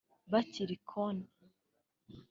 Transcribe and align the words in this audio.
Bakari 0.31 0.75
Koné 0.89 1.25